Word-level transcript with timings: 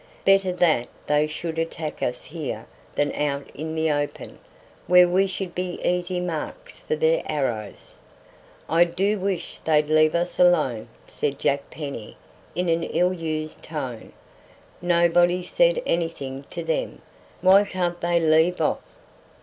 Better 0.25 0.51
that 0.53 0.87
they 1.05 1.27
should 1.27 1.59
attack 1.59 2.01
us 2.01 2.23
here 2.23 2.65
than 2.93 3.11
out 3.11 3.47
in 3.53 3.75
the 3.75 3.91
open, 3.91 4.39
where 4.87 5.07
we 5.07 5.27
should 5.27 5.53
be 5.53 5.79
easy 5.85 6.19
marks 6.19 6.79
for 6.79 6.95
their 6.95 7.21
arrows." 7.27 7.99
"I 8.67 8.83
do 8.83 9.19
wish 9.19 9.59
they'd 9.59 9.89
leave 9.91 10.15
us 10.15 10.39
alone," 10.39 10.87
said 11.05 11.37
Jack 11.37 11.69
Penny 11.69 12.17
in 12.55 12.67
an 12.67 12.81
ill 12.81 13.13
used 13.13 13.61
tone. 13.61 14.11
"Nobody 14.81 15.43
said 15.43 15.79
anything 15.85 16.45
to 16.49 16.63
them; 16.63 17.03
why 17.41 17.63
can't 17.63 18.01
they 18.01 18.19
leave 18.19 18.59
off?" 18.59 18.81